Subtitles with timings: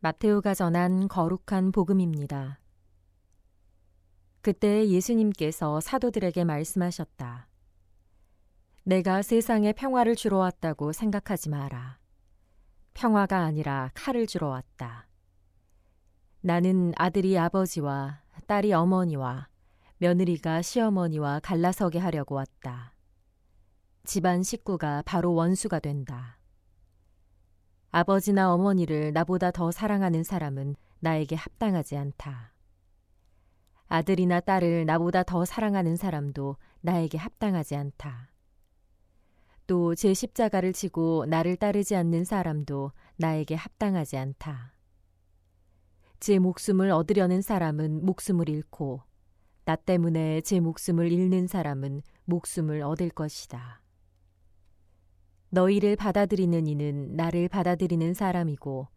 [0.00, 2.60] 마테오가 전한 거룩한 복음입니다.
[4.42, 7.48] 그때 예수님께서 사도들에게 말씀하셨다.
[8.84, 11.98] 내가 세상에 평화를 주러 왔다고 생각하지 마라.
[12.94, 15.08] 평화가 아니라 칼을 주러 왔다.
[16.42, 19.48] 나는 아들이 아버지와 딸이 어머니와
[19.96, 22.94] 며느리가 시어머니와 갈라서게 하려고 왔다.
[24.04, 26.37] 집안 식구가 바로 원수가 된다.
[27.90, 32.52] 아버지나 어머니를 나보다 더 사랑하는 사람은 나에게 합당하지 않다.
[33.86, 38.30] 아들이나 딸을 나보다 더 사랑하는 사람도 나에게 합당하지 않다.
[39.66, 44.74] 또 제 십자가를 지고 나를 따르지 않는 사람도 나에게 합당하지 않다.
[46.20, 49.02] 제 목숨을 얻으려는 사람은 목숨을 잃고
[49.64, 53.82] 나 때문에 제 목숨을 잃는 사람은 목숨을 얻을 것이다.
[55.50, 58.88] 너희를 받아들이는 이는 나를 받아들이는 사람이고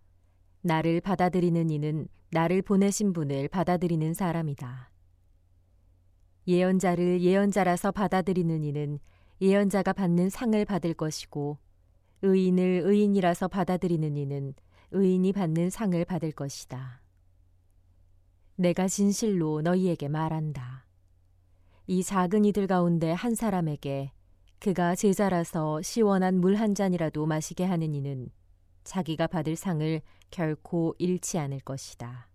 [0.61, 4.91] 나를 받아들이는 이는 나를 보내신 분을 받아들이는 사람이다.
[6.47, 8.99] 예언자를 예언자라서 받아들이는 이는
[9.39, 11.57] 예언자가 받는 상을 받을 것이고
[12.21, 14.53] 의인을 의인이라서 받아들이는 이는
[14.91, 17.01] 의인이 받는 상을 받을 것이다.
[18.55, 20.85] 내가 진실로 너희에게 말한다.
[21.87, 24.11] 이 작은 이들 가운데 한 사람에게
[24.61, 28.29] 그가 제자라서 시원한 물 한 잔이라도 마시게 하는 이는
[28.83, 32.29] 자기가 받을 상을 결코 잃지 않을 것이다.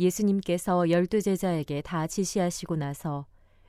[0.00, 3.26] 예수님께서 열두 제자에게 다 지시하시고 나서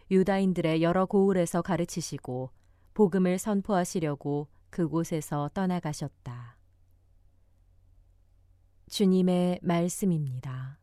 [0.09, 2.49] 유다인들의 여러 고을에서 가르치시고
[2.95, 6.57] 복음을 선포하시려고 그곳에서 떠나가셨다.
[8.89, 10.76] 주님의 말씀입니다.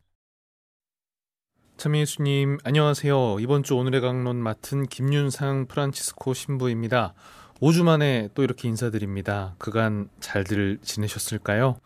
[1.77, 3.39] 참 예수님 안녕하세요.
[3.41, 7.13] 이번 주 오늘의 강론 맡은 김윤상 프란치스코 신부입니다.
[7.59, 9.55] 5주 만에 또 이렇게 인사드립니다.
[9.57, 11.77] 그간 잘들 지내셨을까요?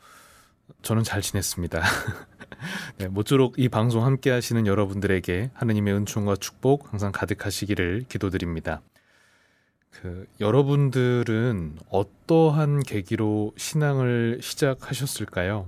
[0.84, 1.82] 저는 잘 지냈습니다.
[3.00, 8.82] 네, 모쪼록 이 방송 함께 하시는 여러분들에게 하느님의 은총과 축복 항상 가득하시기를 기도드립니다.
[9.90, 15.68] 그 여러분들은 어떠한 계기로 신앙을 시작하셨을까요?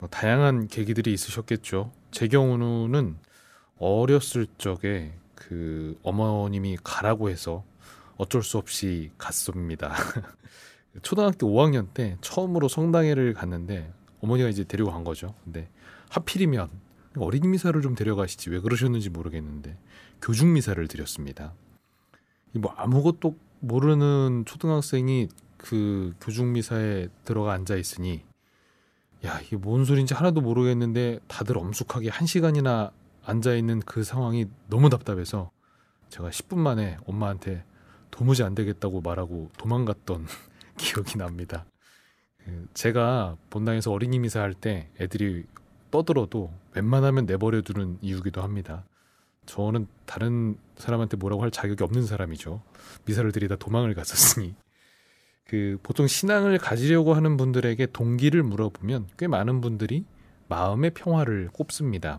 [0.00, 1.92] 뭐 다양한 계기들이 있으셨겠죠.
[2.10, 3.16] 제 경우는
[3.82, 7.64] 어렸을 적에 그 어머님이 가라고 해서
[8.16, 9.92] 어쩔 수 없이 갔습니다.
[11.02, 15.34] 초등학교 5학년 때 처음으로 성당회를 갔는데 어머니가 이제 데리고 간 거죠.
[15.42, 15.68] 근데
[16.10, 16.68] 하필이면
[17.18, 19.76] 어린이 미사를 좀 데려가시지 왜 그러셨는지 모르겠는데
[20.20, 21.52] 교중 미사를 드렸습니다.
[22.52, 28.22] 뭐 아무것도 모르는 초등학생이 그 교중 미사에 들어가 앉아 있으니
[29.24, 32.92] 야 이게 뭔 소리인지 하나도 모르겠는데 다들 엄숙하게 한 시간이나
[33.24, 35.50] 앉아 있는 그 상황이 너무 답답해서
[36.08, 37.64] 제가 10분 만에 엄마한테
[38.10, 40.26] 도무지 안 되겠다고 말하고 도망갔던
[40.76, 41.64] 기억이 납니다.
[42.44, 45.44] 그 제가 본당에서 어린이 미사 할 때 애들이
[45.90, 48.84] 떠들어도 웬만하면 내버려 두는 이유기도 합니다.
[49.46, 52.62] 저는 다른 사람한테 뭐라고 할 자격이 없는 사람이죠.
[53.04, 54.54] 미사를 드리다 도망을 갔었으니.
[55.44, 60.04] 그 보통 신앙을 가지려고 하는 분들에게 동기를 물어보면 꽤 많은 분들이
[60.48, 62.18] 마음의 평화를 꼽습니다.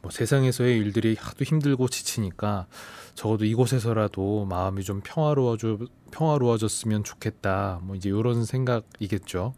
[0.00, 2.66] 뭐 세상에서의 일들이 하도 힘들고 지치니까
[3.14, 5.78] 적어도 이곳에서라도 마음이 좀 평화로워져
[6.12, 7.80] 평화로워졌으면 좋겠다.
[7.82, 9.54] 뭐 이제 이런 생각이겠죠.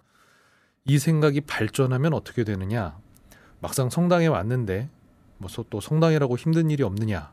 [0.86, 2.98] 이 생각이 발전하면 어떻게 되느냐?
[3.60, 4.88] 막상 성당에 왔는데
[5.38, 7.32] 뭐 또 성당이라고 힘든 일이 없느냐?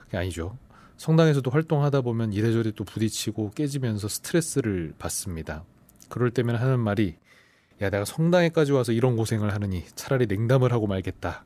[0.00, 0.56] 그게 아니죠.
[0.96, 5.64] 성당에서도 활동하다 보면 이래저래 또 부딪히고 깨지면서 스트레스를 받습니다.
[6.08, 7.16] 그럴 때면 하는 말이
[7.82, 11.44] 야 내가 성당에까지 와서 이런 고생을 하느니 차라리 냉담을 하고 말겠다.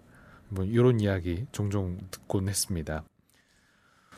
[0.51, 3.05] 뭐 이런 이야기 종종 듣곤 했습니다.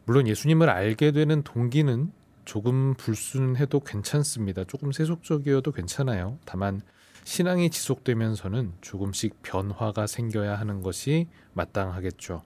[0.04, 2.10] 물론 예수님을 알게 되는 동기는
[2.44, 4.64] 조금 불순해도 괜찮습니다.
[4.64, 6.38] 조금 세속적이어도 괜찮아요.
[6.44, 6.80] 다만
[7.24, 12.42] 신앙이 지속되면서는 조금씩 변화가 생겨야 하는 것이 마땅하겠죠.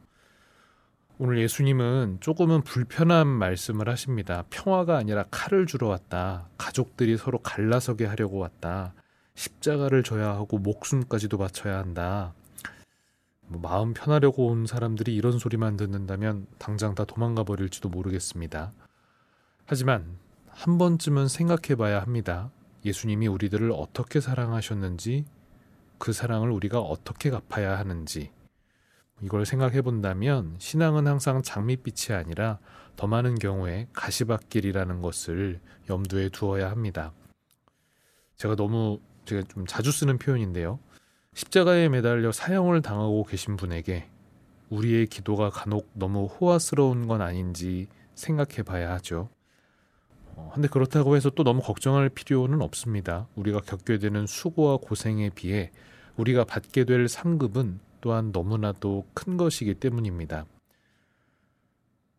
[1.19, 4.45] 오늘 예수님은 조금은 불편한 말씀을 하십니다.
[4.51, 6.51] 평화가 아니라 칼을 주러 왔다.
[6.59, 8.93] 가족들이 서로 갈라서게 하려고 왔다.
[9.35, 12.35] 십자가를 져야 하고 목숨까지도 바쳐야 한다.
[13.49, 18.73] 뭐 마음 편하려고 온 사람들이 이런 소리만 듣는다면 당장 다 도망가 버릴지도 모르겠습니다.
[19.67, 22.51] 하지만 한 번쯤은 생각해 봐야 합니다.
[22.85, 25.27] 예수님이 우리들을 어떻게 사랑하셨는지,
[25.99, 28.31] 그 사랑을 우리가 어떻게 갚아야 하는지,
[29.23, 32.59] 이걸 생각해 본다면 신앙은 항상 장밋빛이 아니라
[32.97, 37.13] 더 많은 경우에 가시밭길이라는 것을 염두에 두어야 합니다.
[38.37, 40.79] 제가 너무 제가 좀 자주 쓰는 표현인데요.
[41.37, 44.09] 십자가에 매달려 사형을 당하고 계신 분에게
[44.71, 49.29] 우리의 기도가 간혹 너무 호화스러운 건 아닌지 생각해 봐야 하죠.
[50.35, 53.29] 어, 근데 그렇다고 해서 또 너무 걱정할 필요는 없습니다.
[53.37, 55.73] 우리가 겪게 되는 수고와 고생에 비해
[56.17, 60.47] 우리가 받게 될 상급은 또한 너무나도 큰 것이기 때문입니다.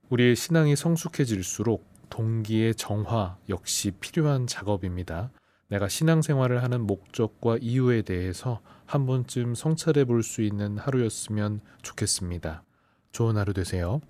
[0.10, 5.32] 우리의 신앙이 성숙해질수록 동기의 정화 역시 필요한 작업입니다.
[5.70, 12.64] 내가 신앙생활을 하는 목적과 이유에 대해서 한 번쯤 성찰해 볼 수 있는 하루였으면 좋겠습니다.
[13.12, 14.02] 좋은 하루 되세요.